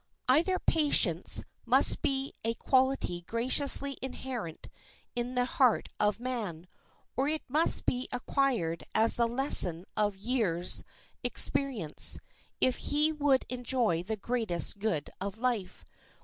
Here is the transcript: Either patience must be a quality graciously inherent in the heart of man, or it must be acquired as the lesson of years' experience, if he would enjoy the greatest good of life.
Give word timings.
Either 0.27 0.57
patience 0.57 1.43
must 1.63 2.01
be 2.01 2.33
a 2.43 2.55
quality 2.55 3.21
graciously 3.21 3.99
inherent 4.01 4.67
in 5.15 5.35
the 5.35 5.45
heart 5.45 5.89
of 5.99 6.19
man, 6.19 6.65
or 7.15 7.27
it 7.27 7.43
must 7.47 7.85
be 7.85 8.07
acquired 8.11 8.83
as 8.95 9.13
the 9.15 9.27
lesson 9.27 9.85
of 9.95 10.17
years' 10.17 10.83
experience, 11.23 12.17
if 12.59 12.77
he 12.77 13.11
would 13.11 13.45
enjoy 13.47 14.01
the 14.01 14.17
greatest 14.17 14.79
good 14.79 15.11
of 15.21 15.37
life. 15.37 15.85